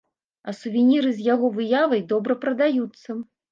А 0.51 0.53
сувеніры 0.59 1.11
з 1.19 1.27
яго 1.33 1.53
выявай 1.59 2.03
добра 2.15 2.39
прадаюцца. 2.47 3.09